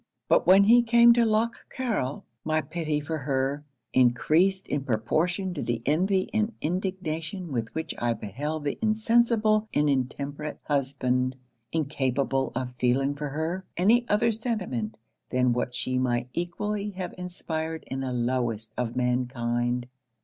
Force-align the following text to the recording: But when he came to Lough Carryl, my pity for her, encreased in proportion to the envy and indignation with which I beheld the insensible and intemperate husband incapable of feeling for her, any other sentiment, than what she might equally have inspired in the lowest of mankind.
But 0.27 0.47
when 0.47 0.63
he 0.63 0.81
came 0.81 1.13
to 1.13 1.23
Lough 1.25 1.51
Carryl, 1.69 2.23
my 2.43 2.59
pity 2.59 2.99
for 2.99 3.19
her, 3.19 3.63
encreased 3.93 4.67
in 4.67 4.83
proportion 4.83 5.53
to 5.53 5.61
the 5.61 5.83
envy 5.85 6.27
and 6.33 6.53
indignation 6.59 7.51
with 7.51 7.69
which 7.75 7.93
I 7.99 8.13
beheld 8.13 8.63
the 8.63 8.79
insensible 8.81 9.69
and 9.75 9.87
intemperate 9.87 10.57
husband 10.63 11.35
incapable 11.71 12.51
of 12.55 12.73
feeling 12.79 13.13
for 13.13 13.29
her, 13.29 13.63
any 13.77 14.09
other 14.09 14.31
sentiment, 14.31 14.97
than 15.29 15.53
what 15.53 15.75
she 15.75 15.99
might 15.99 16.29
equally 16.33 16.89
have 16.97 17.13
inspired 17.15 17.83
in 17.85 17.99
the 17.99 18.11
lowest 18.11 18.73
of 18.79 18.95
mankind. 18.95 19.87